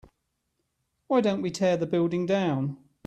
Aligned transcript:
why 1.05 1.21
don't 1.21 1.43
we 1.43 1.51
tear 1.51 1.77
the 1.77 1.85
building 1.85 2.25
down? 2.25 2.75